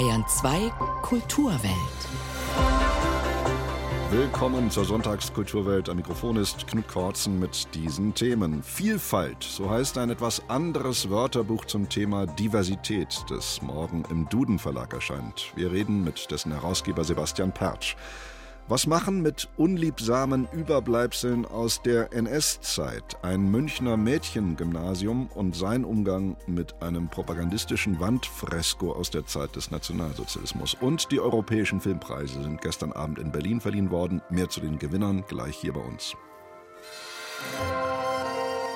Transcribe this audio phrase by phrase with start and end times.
[0.00, 1.74] Bayern 2 Kulturwelt.
[4.10, 5.90] Willkommen zur Sonntagskulturwelt.
[5.90, 8.62] Am Mikrofon ist Knut Korzen mit diesen Themen.
[8.62, 14.94] Vielfalt, so heißt ein etwas anderes Wörterbuch zum Thema Diversität, das morgen im Duden Verlag
[14.94, 15.52] erscheint.
[15.54, 17.94] Wir reden mit dessen Herausgeber Sebastian Pertsch.
[18.70, 26.80] Was machen mit unliebsamen Überbleibseln aus der NS-Zeit ein Münchner Mädchengymnasium und sein Umgang mit
[26.80, 30.76] einem propagandistischen Wandfresko aus der Zeit des Nationalsozialismus?
[30.80, 34.22] Und die europäischen Filmpreise sind gestern Abend in Berlin verliehen worden.
[34.30, 36.14] Mehr zu den Gewinnern gleich hier bei uns.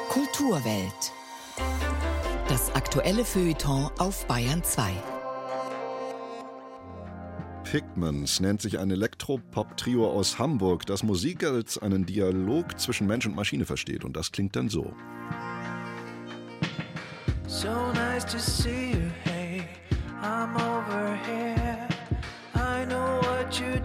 [0.09, 1.13] Kulturwelt.
[2.49, 5.13] Das aktuelle Feuilleton auf Bayern 2.
[7.74, 13.34] Pigments nennt sich ein Elektropop-Trio aus Hamburg, das Musik als einen Dialog zwischen Mensch und
[13.34, 14.05] Maschine versteht.
[14.05, 14.95] Und das klingt dann so.
[17.48, 19.62] So nice to see you, hey,
[20.23, 21.88] I'm over here.
[22.54, 23.84] I know what you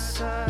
[0.00, 0.49] side.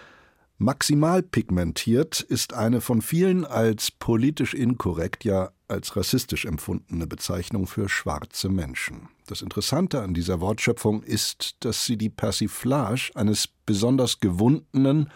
[0.63, 7.89] Maximal pigmentiert ist eine von vielen als politisch inkorrekt, ja als rassistisch empfundene Bezeichnung für
[7.89, 9.09] schwarze Menschen.
[9.25, 15.09] Das Interessante an dieser Wortschöpfung ist, dass sie die Persiflage eines besonders gewundenen,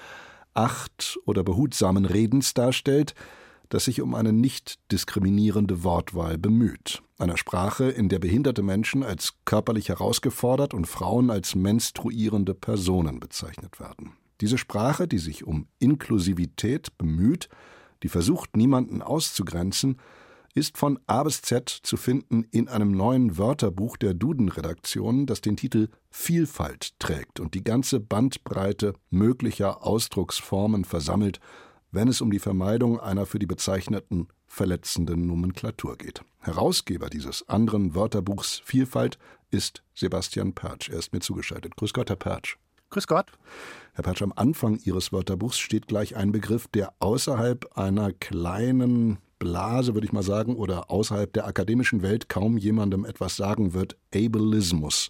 [0.55, 3.13] acht- oder behutsamen Redens darstellt,
[3.69, 7.03] das sich um eine nicht diskriminierende Wortwahl bemüht.
[7.19, 13.79] Einer Sprache, in der behinderte Menschen als körperlich herausgefordert und Frauen als menstruierende Personen bezeichnet
[13.79, 14.13] werden.
[14.41, 17.49] Diese Sprache, die sich um Inklusivität bemüht,
[18.03, 19.97] die versucht, niemanden auszugrenzen,
[20.53, 25.57] ist von A bis Z zu finden in einem neuen Wörterbuch der Duden-Redaktion, das den
[25.57, 31.39] Titel Vielfalt trägt und die ganze Bandbreite möglicher Ausdrucksformen versammelt,
[31.91, 36.21] wenn es um die Vermeidung einer für die Bezeichneten verletzenden Nomenklatur geht.
[36.39, 39.17] Herausgeber dieses anderen Wörterbuchs Vielfalt
[39.51, 40.89] ist Sebastian Pertsch.
[40.89, 41.75] Er ist mir zugeschaltet.
[41.75, 42.57] Grüß Gott, Herr Pertsch.
[42.95, 43.25] Grüß Gott.
[43.93, 49.95] Herr Pertsch, am Anfang Ihres Wörterbuchs steht gleich ein Begriff, der außerhalb einer kleinen Blase,
[49.95, 55.09] würde ich mal sagen, oder außerhalb der akademischen Welt kaum jemandem etwas sagen wird, Ableismus.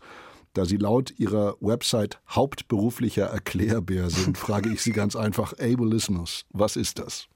[0.55, 6.77] Da Sie laut Ihrer Website hauptberuflicher Erklärbär sind, frage ich Sie ganz einfach, Ableismus, was
[6.77, 7.27] ist das?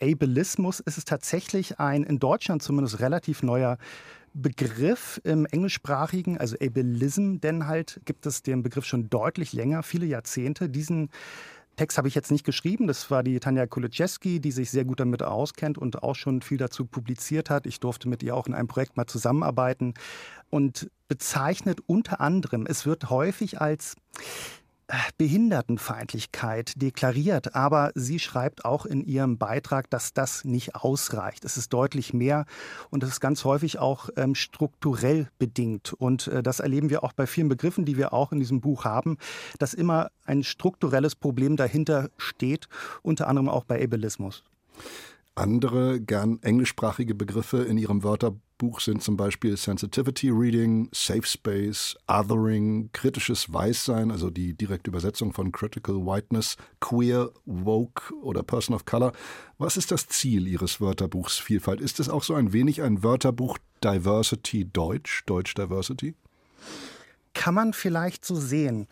[0.00, 3.76] Ableismus ist es tatsächlich ein in Deutschland zumindest relativ neuer
[4.32, 10.06] Begriff im englischsprachigen, also Ableism, denn halt gibt es den Begriff schon deutlich länger, viele
[10.06, 10.68] Jahrzehnte.
[10.68, 11.10] Diesen
[11.76, 12.86] Text habe ich jetzt nicht geschrieben.
[12.86, 16.58] Das war die Tanja Kuliczewski, die sich sehr gut damit auskennt und auch schon viel
[16.58, 17.66] dazu publiziert hat.
[17.66, 19.94] Ich durfte mit ihr auch in einem Projekt mal zusammenarbeiten
[20.50, 23.96] und bezeichnet unter anderem, es wird häufig als
[25.18, 31.44] Behindertenfeindlichkeit deklariert, aber sie schreibt auch in ihrem Beitrag, dass das nicht ausreicht.
[31.44, 32.44] Es ist deutlich mehr
[32.90, 35.92] und es ist ganz häufig auch ähm, strukturell bedingt.
[35.92, 38.84] Und äh, das erleben wir auch bei vielen Begriffen, die wir auch in diesem Buch
[38.84, 39.16] haben,
[39.58, 42.68] dass immer ein strukturelles Problem dahinter steht,
[43.02, 44.44] unter anderem auch bei Ableismus.
[45.34, 52.90] Andere gern englischsprachige Begriffe in ihrem Wörterbuch sind zum Beispiel Sensitivity Reading, Safe Space, Othering,
[52.92, 59.12] kritisches Weißsein, also die direkte Übersetzung von Critical Whiteness, Queer, Woke oder Person of Color.
[59.56, 61.80] Was ist das Ziel Ihres Wörterbuchs Vielfalt?
[61.80, 66.14] Ist es auch so ein wenig ein Wörterbuch Diversity Deutsch, Deutsch Diversity?
[67.32, 68.88] Kann man vielleicht so sehen.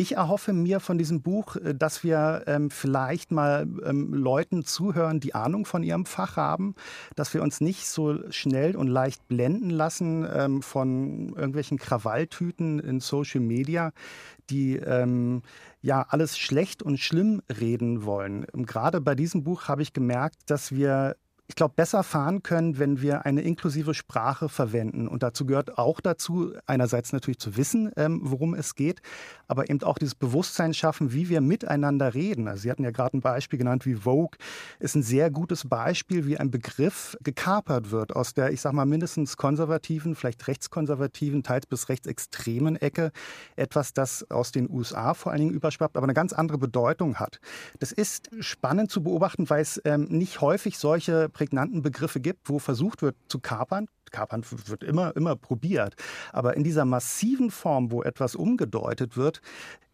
[0.00, 5.18] Ich erhoffe mir von diesem Buch, äh, dass wir ähm, vielleicht mal ähm, Leuten zuhören,
[5.18, 6.76] die Ahnung von ihrem Fach haben,
[7.16, 13.00] dass wir uns nicht so schnell und leicht blenden lassen ähm, von irgendwelchen Krawalltüten in
[13.00, 13.90] Social Media,
[14.50, 15.42] die ähm,
[15.82, 18.46] ja alles schlecht und schlimm reden wollen.
[18.52, 21.16] Gerade bei diesem Buch habe ich gemerkt, dass wir
[21.48, 25.08] ich glaube, besser fahren können, wenn wir eine inklusive Sprache verwenden.
[25.08, 29.00] Und dazu gehört auch dazu, einerseits natürlich zu wissen, ähm, worum es geht,
[29.46, 32.48] aber eben auch dieses Bewusstsein schaffen, wie wir miteinander reden.
[32.48, 34.36] Also Sie hatten ja gerade ein Beispiel genannt wie Vogue,
[34.78, 38.84] ist ein sehr gutes Beispiel, wie ein Begriff gekapert wird aus der, ich sag mal,
[38.84, 43.10] mindestens konservativen, vielleicht rechtskonservativen, teils bis rechtsextremen Ecke.
[43.56, 47.40] Etwas, das aus den USA vor allen Dingen überschwappt, aber eine ganz andere Bedeutung hat.
[47.78, 52.58] Das ist spannend zu beobachten, weil es ähm, nicht häufig solche prägnanten Begriffe gibt, wo
[52.58, 53.86] versucht wird zu kapern.
[54.10, 55.94] Kapern wird immer, immer probiert.
[56.32, 59.40] Aber in dieser massiven Form, wo etwas umgedeutet wird,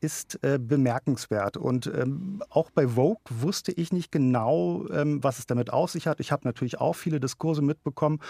[0.00, 1.58] ist äh, bemerkenswert.
[1.58, 6.06] Und ähm, auch bei Vogue wusste ich nicht genau, ähm, was es damit auf sich
[6.06, 6.20] hat.
[6.20, 8.20] Ich habe natürlich auch viele Diskurse mitbekommen.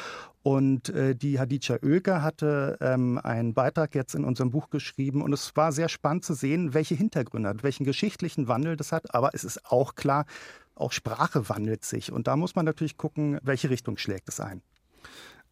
[0.43, 5.23] Und äh, die Hadija Oeker hatte ähm, einen Beitrag jetzt in unserem Buch geschrieben.
[5.23, 9.15] Und es war sehr spannend zu sehen, welche Hintergründe hat, welchen geschichtlichen Wandel das hat.
[9.15, 10.27] Aber es ist auch klar,
[10.75, 12.13] auch Sprache wandelt sich.
[12.13, 14.63] Und da muss man natürlich gucken, welche Richtung schlägt es ein.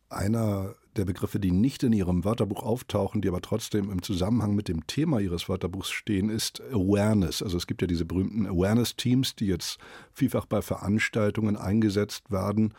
[0.08, 4.68] Einer der Begriffe, die nicht in Ihrem Wörterbuch auftauchen, die aber trotzdem im Zusammenhang mit
[4.68, 7.42] dem Thema Ihres Wörterbuchs stehen, ist Awareness.
[7.42, 9.78] Also es gibt ja diese berühmten Awareness-Teams, die jetzt
[10.12, 12.74] vielfach bei Veranstaltungen eingesetzt werden.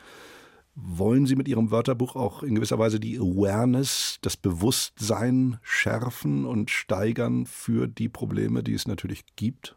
[0.75, 6.71] Wollen Sie mit Ihrem Wörterbuch auch in gewisser Weise die Awareness, das Bewusstsein schärfen und
[6.71, 9.75] steigern für die Probleme, die es natürlich gibt?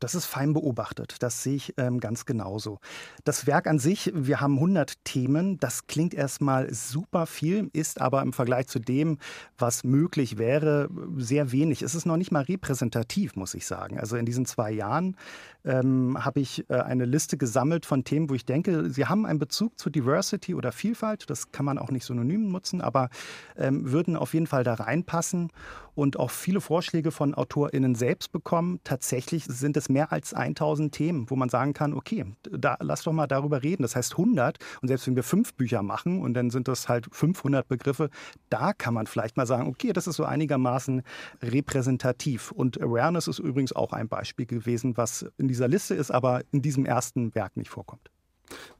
[0.00, 1.16] Das ist fein beobachtet.
[1.20, 2.78] Das sehe ich ähm, ganz genauso.
[3.24, 5.58] Das Werk an sich, wir haben 100 Themen.
[5.58, 9.18] Das klingt erstmal super viel, ist aber im Vergleich zu dem,
[9.58, 11.82] was möglich wäre, sehr wenig.
[11.82, 13.98] Es ist noch nicht mal repräsentativ, muss ich sagen.
[13.98, 15.16] Also in diesen zwei Jahren
[15.64, 19.38] ähm, habe ich äh, eine Liste gesammelt von Themen, wo ich denke, sie haben einen
[19.38, 21.28] Bezug zu Diversity oder Vielfalt.
[21.30, 23.08] Das kann man auch nicht synonym nutzen, aber
[23.56, 25.50] ähm, würden auf jeden Fall da reinpassen
[25.94, 28.80] und auch viele Vorschläge von AutorInnen selbst bekommen.
[28.84, 33.12] Tatsächlich sind es mehr als 1000 Themen, wo man sagen kann, okay, da, lass doch
[33.12, 33.82] mal darüber reden.
[33.82, 37.06] Das heißt 100 und selbst wenn wir fünf Bücher machen und dann sind das halt
[37.12, 38.08] 500 Begriffe,
[38.48, 41.02] da kann man vielleicht mal sagen, okay, das ist so einigermaßen
[41.42, 42.52] repräsentativ.
[42.52, 46.62] Und Awareness ist übrigens auch ein Beispiel gewesen, was in dieser Liste ist, aber in
[46.62, 48.10] diesem ersten Werk nicht vorkommt.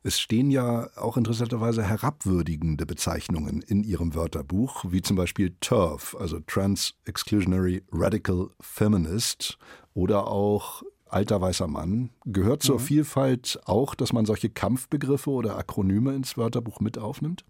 [0.03, 6.41] Es stehen ja auch interessanterweise herabwürdigende Bezeichnungen in Ihrem Wörterbuch, wie zum Beispiel TERF, also
[6.41, 9.59] Trans Exclusionary Radical Feminist,
[9.95, 12.11] oder auch alter weißer Mann.
[12.25, 12.85] Gehört zur mhm.
[12.85, 17.45] Vielfalt auch, dass man solche Kampfbegriffe oder Akronyme ins Wörterbuch mit aufnimmt?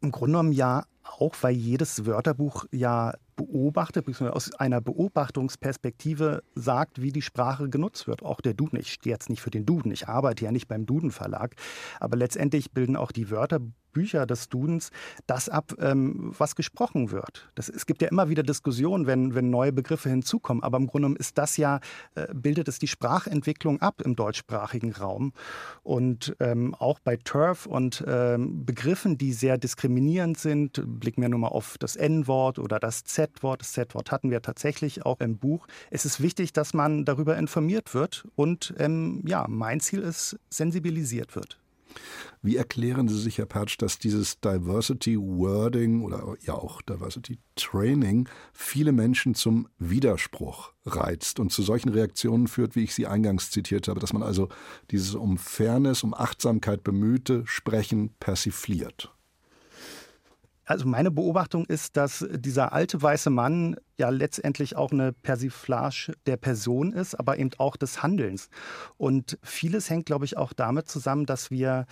[0.00, 7.00] Im Grunde genommen ja, auch weil jedes Wörterbuch ja beobachtet, beziehungsweise aus einer Beobachtungsperspektive sagt,
[7.00, 8.22] wie die Sprache genutzt wird.
[8.22, 8.78] Auch der Duden.
[8.78, 11.54] Ich stehe jetzt nicht für den Duden, ich arbeite ja nicht beim Duden Verlag,
[11.98, 13.60] aber letztendlich bilden auch die Wörter
[13.92, 14.90] Bücher des Dudens
[15.26, 17.50] das ab, ähm, was gesprochen wird.
[17.54, 21.14] Das, es gibt ja immer wieder Diskussionen, wenn, wenn neue Begriffe hinzukommen, aber im Grunde
[21.18, 21.80] ist das ja,
[22.14, 25.32] äh, bildet es die Sprachentwicklung ab im deutschsprachigen Raum.
[25.82, 31.40] Und ähm, auch bei TERF und ähm, Begriffen, die sehr diskriminierend sind, blicken wir nur
[31.40, 33.60] mal auf das N-Wort oder das Z-Wort.
[33.60, 35.66] Das Z-Wort hatten wir tatsächlich auch im Buch.
[35.90, 41.36] Es ist wichtig, dass man darüber informiert wird und ähm, ja, mein Ziel ist, sensibilisiert
[41.36, 41.59] wird.
[42.42, 48.28] Wie erklären Sie sich, Herr Pertsch, dass dieses Diversity Wording oder ja auch Diversity Training
[48.54, 53.88] viele Menschen zum Widerspruch reizt und zu solchen Reaktionen führt, wie ich sie eingangs zitiert
[53.88, 54.48] habe, dass man also
[54.90, 59.12] dieses um Fairness, um Achtsamkeit bemühte Sprechen persifliert?
[60.70, 66.36] Also meine Beobachtung ist, dass dieser alte weiße Mann ja letztendlich auch eine Persiflage der
[66.36, 68.50] Person ist, aber eben auch des Handelns.
[68.96, 71.86] Und vieles hängt, glaube ich, auch damit zusammen, dass wir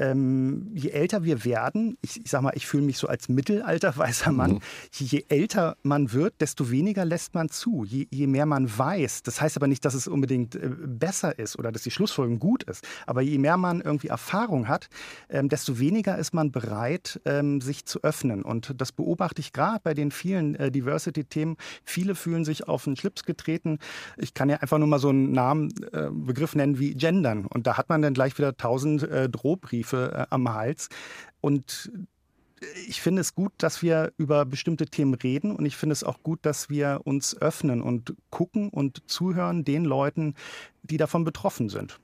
[0.00, 3.94] ähm, je älter wir werden, ich, ich sag mal, ich fühle mich so als mittelalter
[3.96, 4.60] weißer Mann, mhm.
[4.92, 9.22] je älter man wird, desto weniger lässt man zu, je, je, mehr man weiß.
[9.22, 12.62] Das heißt aber nicht, dass es unbedingt äh, besser ist oder dass die Schlussfolgerung gut
[12.62, 12.86] ist.
[13.06, 14.88] Aber je mehr man irgendwie Erfahrung hat,
[15.28, 18.42] ähm, desto weniger ist man bereit, ähm, sich zu öffnen.
[18.42, 21.56] Und das beobachte ich gerade bei den vielen äh, Diversity-Themen.
[21.84, 23.78] Viele fühlen sich auf den Schlips getreten.
[24.16, 27.44] Ich kann ja einfach nur mal so einen Namen, äh, Begriff nennen wie Gendern.
[27.44, 30.88] Und da hat man dann gleich wieder tausend äh, Drohbriefe Briefe äh, am Hals.
[31.40, 31.90] Und
[32.86, 36.22] ich finde es gut, dass wir über bestimmte Themen reden und ich finde es auch
[36.22, 40.34] gut, dass wir uns öffnen und gucken und zuhören den Leuten,
[40.82, 41.98] die davon betroffen sind.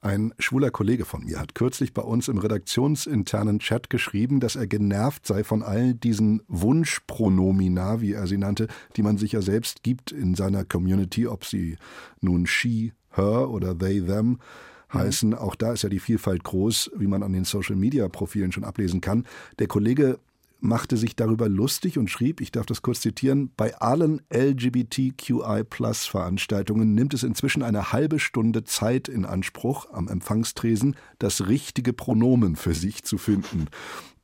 [0.00, 4.68] Ein schwuler Kollege von mir hat kürzlich bei uns im redaktionsinternen Chat geschrieben, dass er
[4.68, 9.82] genervt sei von all diesen Wunschpronomina, wie er sie nannte, die man sich ja selbst
[9.82, 11.76] gibt in seiner Community, ob sie
[12.20, 14.38] nun she, her oder they, them
[14.92, 15.34] heißen.
[15.34, 19.24] Auch da ist ja die Vielfalt groß, wie man an den Social-Media-Profilen schon ablesen kann.
[19.58, 20.18] Der Kollege
[20.60, 27.14] machte sich darüber lustig und schrieb, ich darf das kurz zitieren, bei allen LGBTQI-Plus-Veranstaltungen nimmt
[27.14, 33.04] es inzwischen eine halbe Stunde Zeit in Anspruch, am Empfangstresen das richtige Pronomen für sich
[33.04, 33.66] zu finden.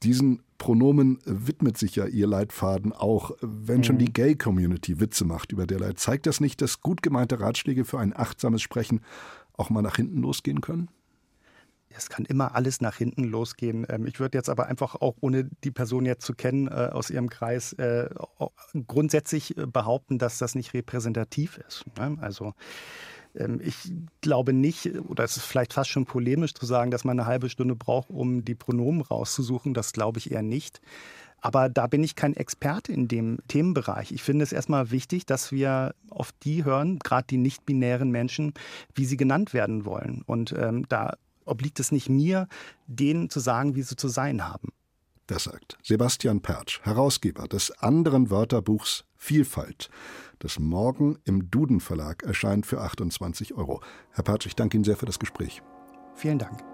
[0.03, 4.13] Diesen Pronomen widmet sich ja ihr Leitfaden auch, wenn schon die mhm.
[4.13, 5.93] Gay-Community Witze macht über derlei.
[5.93, 9.01] Zeigt das nicht, dass gut gemeinte Ratschläge für ein achtsames Sprechen
[9.57, 10.89] auch mal nach hinten losgehen können?
[11.97, 13.87] Es kann immer alles nach hinten losgehen.
[13.89, 17.11] Ähm, ich würde jetzt aber einfach auch, ohne die Person jetzt zu kennen äh, aus
[17.11, 18.11] ihrem Kreis, äh,
[18.87, 21.85] grundsätzlich äh, behaupten, dass das nicht repräsentativ ist.
[21.97, 22.17] Ne?
[22.21, 22.55] Also
[23.35, 27.19] ähm, ich glaube nicht, oder es ist vielleicht fast schon polemisch zu sagen, dass man
[27.19, 29.75] eine halbe Stunde braucht, um die Pronomen rauszusuchen.
[29.75, 30.81] Das glaube ich eher nicht.
[31.45, 34.13] Aber da bin ich kein Experte in dem Themenbereich.
[34.13, 38.55] Ich finde es erstmal wichtig, dass wir auf die hören, gerade die nicht-binären Menschen,
[38.95, 40.23] wie sie genannt werden wollen.
[40.25, 42.49] Und ähm, da obliegt es nicht mir,
[42.87, 44.71] denen zu sagen, wie sie zu sein haben.
[45.27, 49.91] Das sagt Sebastian Pertsch, Herausgeber des anderen Wörterbuchs Vielfalt,
[50.39, 53.83] das morgen im Duden Verlag erscheint für 28 Euro.
[54.13, 55.61] Herr Pertsch, ich danke Ihnen sehr für das Gespräch.
[56.15, 56.74] Vielen Dank.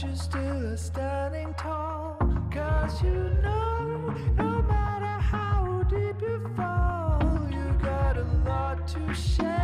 [0.00, 2.16] You're still are standing tall.
[2.52, 9.57] Cause you know, no matter how deep you fall, you got a lot to share.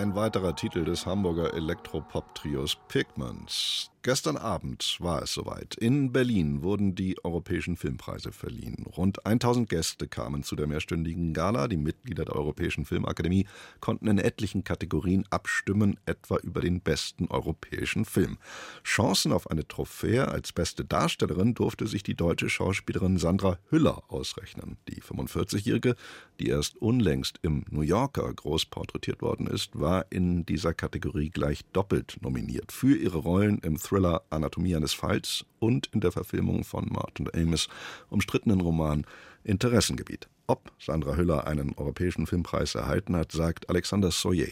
[0.00, 3.90] Ein weiterer Titel des Hamburger Elektropop-Trios Pigments.
[4.02, 5.74] Gestern Abend war es soweit.
[5.74, 8.86] In Berlin wurden die europäischen Filmpreise verliehen.
[8.96, 11.68] Rund 1000 Gäste kamen zu der mehrstündigen Gala.
[11.68, 13.46] Die Mitglieder der Europäischen Filmakademie
[13.80, 18.38] konnten in etlichen Kategorien abstimmen, etwa über den besten europäischen Film.
[18.84, 24.78] Chancen auf eine Trophäe als beste Darstellerin durfte sich die deutsche Schauspielerin Sandra Hüller ausrechnen.
[24.88, 25.94] Die 45-Jährige,
[26.40, 31.66] die erst unlängst im New Yorker groß porträtiert worden ist, war in dieser Kategorie gleich
[31.74, 36.86] doppelt nominiert für ihre Rollen im Thriller Anatomie eines Falls und in der Verfilmung von
[36.90, 37.68] Martin Amis
[38.08, 39.04] umstrittenen Roman
[39.42, 40.28] Interessengebiet.
[40.46, 44.46] Ob Sandra Hüller einen europäischen Filmpreis erhalten hat, sagt Alexander Soyer.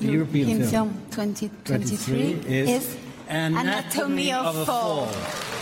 [0.00, 2.96] The European Film 2023 is
[3.28, 5.55] Anatomy of a Fall.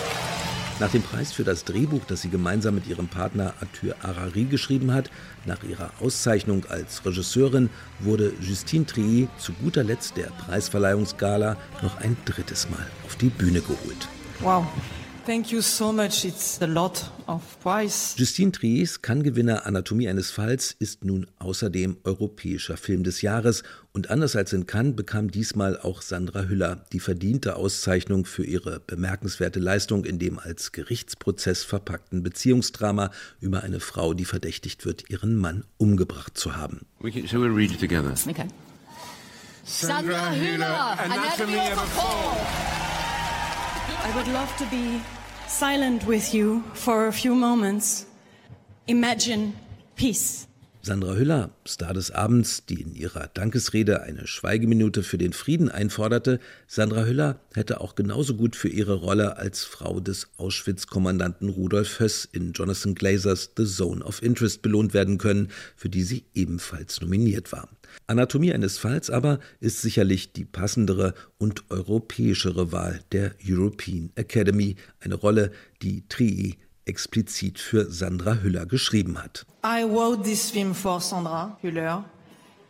[0.81, 4.93] Nach dem Preis für das Drehbuch, das sie gemeinsam mit ihrem Partner Arthur Arari geschrieben
[4.93, 5.09] hat,
[5.47, 12.17] nach ihrer Auszeichnung als Regisseurin, wurde Justine Trier zu guter Letzt der Preisverleihungsgala noch ein
[12.25, 14.09] drittes Mal auf die Bühne geholt.
[14.41, 14.67] Wow.
[15.27, 16.27] Thank you so much.
[16.27, 18.15] It's a lot of prize.
[18.19, 24.37] Justine Triers Kann-Gewinner Anatomie eines Falls ist nun außerdem europäischer Film des Jahres und anders
[24.37, 30.05] als in Cannes bekam diesmal auch Sandra Hüller die verdiente Auszeichnung für ihre bemerkenswerte Leistung
[30.05, 36.37] in dem als Gerichtsprozess verpackten Beziehungsdrama über eine Frau, die verdächtigt wird, ihren Mann umgebracht
[36.37, 36.83] zu haben.
[37.01, 38.13] We can, shall we read it together?
[38.29, 38.49] Okay.
[39.65, 42.75] Sandra Hüller, Anatomy of a Fall.
[44.07, 45.01] I would love to be
[45.55, 48.07] silent with you for a few moments.
[48.89, 49.55] Imagine
[49.95, 50.49] peace.
[50.85, 56.41] Sandra Hüller, Star des Abends, die in ihrer Dankesrede eine Schweigeminute für den Frieden einforderte,
[56.67, 62.29] Sandra Hüller hätte auch genauso gut für ihre Rolle als Frau des Auschwitz-Kommandanten Rudolf Höss
[62.31, 67.51] in Jonathan Glazers The Zone of Interest belohnt werden können, für die sie ebenfalls nominiert
[67.51, 67.71] war.
[68.07, 75.15] Anatomie eines Falls aber ist sicherlich die passendere und europäischere Wahl der European Academy, eine
[75.15, 79.47] Rolle, die Trii explizit für Sandra Hüller geschrieben hat.
[79.65, 82.05] I wrote this film for Sandra Hüller,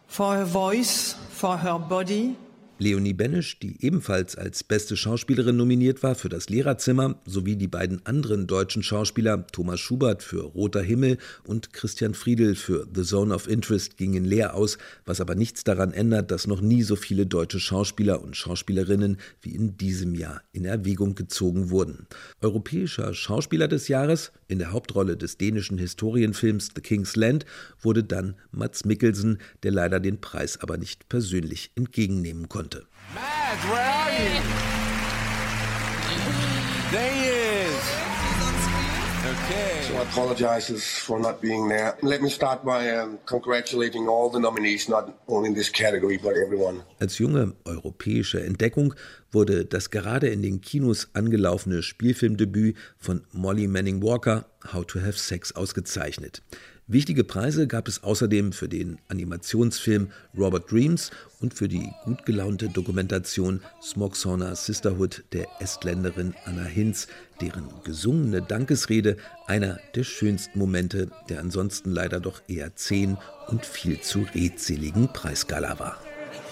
[0.06, 2.36] for her voice, for her body,
[2.78, 8.04] Leonie Benesch, die ebenfalls als beste Schauspielerin nominiert war für das Lehrerzimmer, sowie die beiden
[8.04, 13.46] anderen deutschen Schauspieler Thomas Schubert für Roter Himmel und Christian Friedel für The Zone of
[13.46, 17.60] Interest gingen leer aus, was aber nichts daran ändert, dass noch nie so viele deutsche
[17.60, 22.08] Schauspieler und Schauspielerinnen wie in diesem Jahr in Erwägung gezogen wurden.
[22.40, 27.46] Europäischer Schauspieler des Jahres in der Hauptrolle des dänischen Historienfilms The King's Land
[27.80, 32.86] wurde dann Mats Mikkelsen, der leider den Preis aber nicht persönlich entgegennehmen konnte konnte.
[33.14, 34.40] Mads, where are you?
[36.90, 37.24] There he
[37.68, 38.04] is.
[39.26, 39.88] Okay.
[39.88, 40.70] So I apologize
[41.06, 41.96] for not being there.
[42.02, 46.36] Let me start by um, congratulating all the nominees, not only in this category, but
[46.36, 46.82] everyone.
[47.00, 48.94] Als junge europäische Entdeckung
[49.32, 55.18] wurde das gerade in den Kinos angelaufene Spielfilmdebüt von Molly Manning Walker, How to Have
[55.18, 56.42] Sex, ausgezeichnet.
[56.86, 62.68] Wichtige Preise gab es außerdem für den Animationsfilm Robert Dreams und für die gut gelaunte
[62.68, 67.08] Dokumentation Smog Sauna Sisterhood der Estländerin Anna Hinz,
[67.40, 69.16] deren gesungene Dankesrede
[69.46, 73.16] einer der schönsten Momente der ansonsten leider doch eher zehn
[73.46, 75.98] und viel zu redseligen Preisgala war.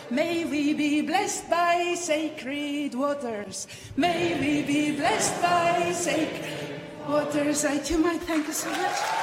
[0.08, 3.68] May we be blessed by sacred waters.
[3.96, 7.66] May we be blessed by sacred waters.
[7.66, 9.21] I do my thank you so much.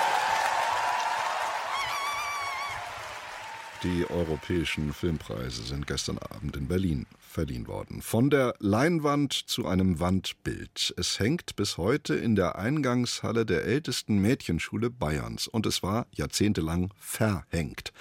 [3.84, 8.02] Die europäischen Filmpreise sind gestern Abend in Berlin verliehen worden.
[8.02, 10.94] Von der Leinwand zu einem Wandbild.
[10.98, 16.94] Es hängt bis heute in der Eingangshalle der ältesten Mädchenschule Bayerns und es war jahrzehntelang
[17.00, 17.94] verhängt,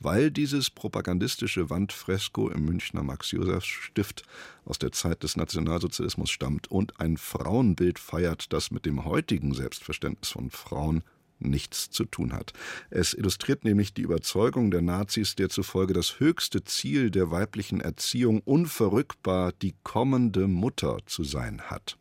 [0.00, 4.22] weil dieses propagandistische Wandfresko im Münchner Max-Josefs-Stift
[4.64, 10.30] aus der Zeit des Nationalsozialismus stammt und ein Frauenbild feiert, das mit dem heutigen Selbstverständnis
[10.30, 11.02] von Frauen
[11.38, 12.52] nichts zu tun hat.
[12.90, 18.40] Es illustriert nämlich die Überzeugung der Nazis, der zufolge das höchste Ziel der weiblichen Erziehung
[18.40, 21.98] unverrückbar die kommende Mutter zu sein hat.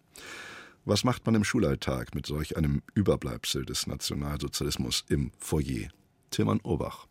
[0.85, 5.89] Was macht man im Schulalltag mit solch einem Überbleibsel des Nationalsozialismus im Foyer?
[6.29, 7.07] Tilman Urbach.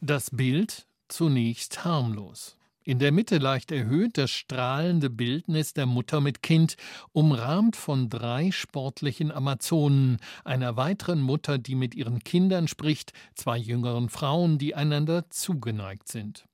[0.00, 2.56] Das Bild zunächst harmlos.
[2.88, 6.76] In der Mitte leicht erhöht das strahlende Bildnis der Mutter mit Kind,
[7.10, 14.08] umrahmt von drei sportlichen Amazonen, einer weiteren Mutter, die mit ihren Kindern spricht, zwei jüngeren
[14.08, 16.46] Frauen, die einander zugeneigt sind.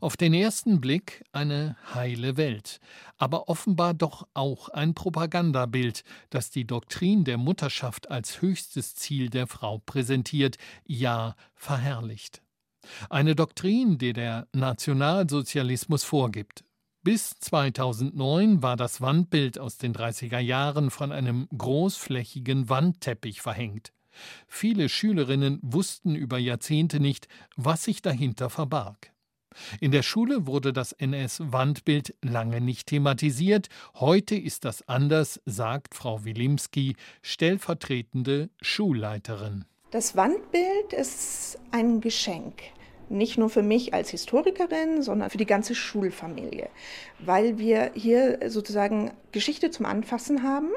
[0.00, 2.80] Auf den ersten Blick eine heile Welt,
[3.18, 9.46] aber offenbar doch auch ein Propagandabild, das die Doktrin der Mutterschaft als höchstes Ziel der
[9.46, 12.40] Frau präsentiert, ja verherrlicht.
[13.10, 16.64] Eine Doktrin, die der Nationalsozialismus vorgibt.
[17.02, 23.92] Bis 2009 war das Wandbild aus den 30er Jahren von einem großflächigen Wandteppich verhängt.
[24.46, 29.12] Viele Schülerinnen wussten über Jahrzehnte nicht, was sich dahinter verbarg.
[29.80, 33.68] In der Schule wurde das NS-Wandbild lange nicht thematisiert.
[33.94, 39.64] Heute ist das anders, sagt Frau Wilimski, stellvertretende Schulleiterin.
[39.90, 42.62] Das Wandbild ist ein Geschenk.
[43.08, 46.68] Nicht nur für mich als Historikerin, sondern für die ganze Schulfamilie,
[47.18, 50.70] weil wir hier sozusagen Geschichte zum Anfassen haben.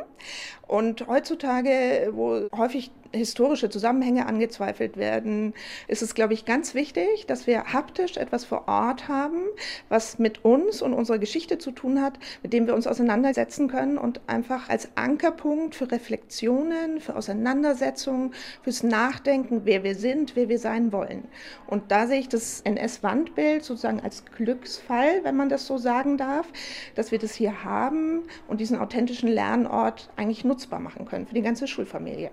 [0.68, 5.54] Und heutzutage, wo häufig historische Zusammenhänge angezweifelt werden,
[5.90, 9.42] ist es, glaube ich, ganz wichtig, dass wir haptisch etwas vor Ort haben,
[9.90, 13.98] was mit uns und unserer Geschichte zu tun hat, mit dem wir uns auseinandersetzen können
[13.98, 20.60] und einfach als Ankerpunkt für Reflexionen, für Auseinandersetzungen, fürs Nachdenken, wer wir sind, wer wir
[20.60, 21.28] sein wollen.
[21.68, 26.48] Und da sehe ich das NS-Wandbild sozusagen als Glücksfall, wenn man das so sagen darf,
[26.96, 31.42] dass wir das hier haben und diesen authentischen Lernort eigentlich nutzbar machen können für die
[31.42, 32.32] ganze Schulfamilie.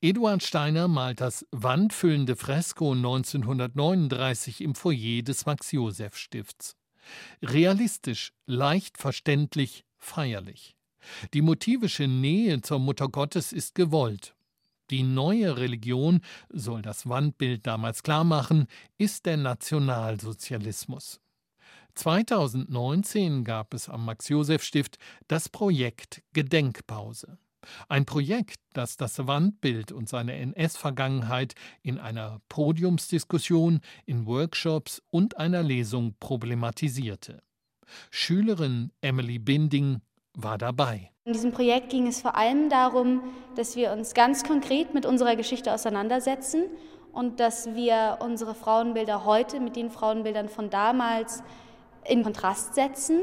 [0.00, 6.76] Eduard Steiner malt das wandfüllende Fresko 1939 im Foyer des Max-Joseph-Stifts.
[7.42, 10.76] Realistisch, leicht verständlich, feierlich.
[11.34, 14.34] Die motivische Nähe zur Mutter Gottes ist gewollt.
[14.90, 21.20] Die neue Religion, soll das Wandbild damals klarmachen, ist der Nationalsozialismus.
[21.94, 27.38] 2019 gab es am Max-Joseph-Stift das Projekt Gedenkpause.
[27.88, 35.62] Ein Projekt, das das Wandbild und seine NS-Vergangenheit in einer Podiumsdiskussion, in Workshops und einer
[35.62, 37.42] Lesung problematisierte.
[38.10, 40.00] Schülerin Emily Binding
[40.38, 41.10] war dabei.
[41.24, 43.22] In diesem Projekt ging es vor allem darum,
[43.56, 46.64] dass wir uns ganz konkret mit unserer Geschichte auseinandersetzen
[47.12, 51.42] und dass wir unsere Frauenbilder heute mit den Frauenbildern von damals
[52.06, 53.20] in Kontrast setzen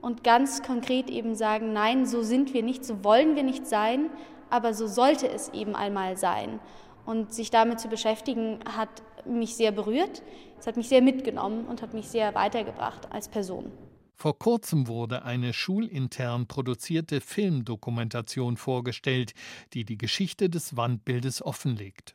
[0.00, 4.10] und ganz konkret eben sagen, nein, so sind wir nicht, so wollen wir nicht sein,
[4.50, 6.60] aber so sollte es eben einmal sein.
[7.06, 8.88] Und sich damit zu beschäftigen, hat
[9.26, 10.22] mich sehr berührt,
[10.58, 13.70] es hat mich sehr mitgenommen und hat mich sehr weitergebracht als Person.
[14.14, 19.34] Vor kurzem wurde eine schulintern produzierte Filmdokumentation vorgestellt,
[19.72, 22.14] die die Geschichte des Wandbildes offenlegt.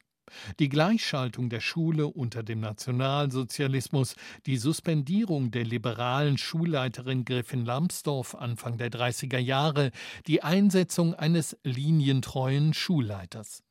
[0.60, 8.78] Die Gleichschaltung der Schule unter dem Nationalsozialismus, die Suspendierung der liberalen Schulleiterin Griffin Lambsdorff Anfang
[8.78, 9.92] der 30er Jahre,
[10.28, 13.64] die Einsetzung eines linientreuen Schulleiters.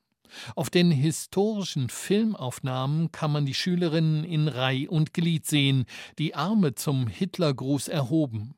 [0.54, 5.84] Auf den historischen Filmaufnahmen kann man die Schülerinnen in Reih und Glied sehen,
[6.18, 8.54] die Arme zum Hitlergruß erhoben.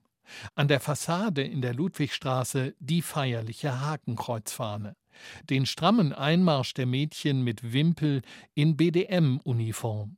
[0.55, 4.95] An der Fassade in der Ludwigstraße die feierliche Hakenkreuzfahne
[5.49, 8.23] den strammen Einmarsch der Mädchen mit Wimpel
[8.55, 10.17] in BDM-Uniform.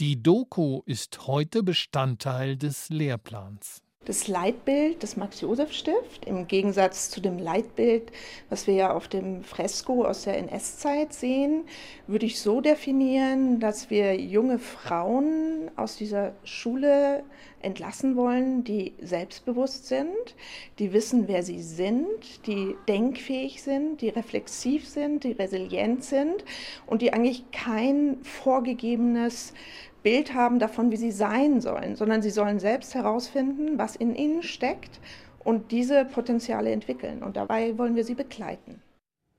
[0.00, 3.82] Die Doku ist heute Bestandteil des Lehrplans.
[4.04, 8.10] Das Leitbild des Max-Josef-Stift, im Gegensatz zu dem Leitbild,
[8.50, 11.62] was wir ja auf dem Fresko aus der NS-Zeit sehen,
[12.08, 17.22] würde ich so definieren, dass wir junge Frauen aus dieser Schule
[17.60, 20.34] entlassen wollen, die selbstbewusst sind,
[20.80, 26.44] die wissen, wer sie sind, die denkfähig sind, die reflexiv sind, die resilient sind
[26.86, 29.54] und die eigentlich kein vorgegebenes
[30.02, 34.42] Bild haben davon, wie sie sein sollen, sondern sie sollen selbst herausfinden, was in ihnen
[34.42, 35.00] steckt
[35.38, 37.22] und diese Potenziale entwickeln.
[37.22, 38.82] Und dabei wollen wir sie begleiten.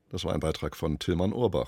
[0.09, 1.61] Das war ein Beitrag von Tillmann Urbach.